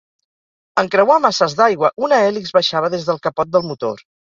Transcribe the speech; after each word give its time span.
En 0.81 0.89
creuar 0.95 1.17
masses 1.25 1.55
d'aigua, 1.59 1.93
una 2.07 2.23
hèlix 2.31 2.57
baixava 2.61 2.93
des 2.97 3.09
del 3.13 3.23
capot 3.29 3.55
del 3.55 3.71
motor. 3.71 4.05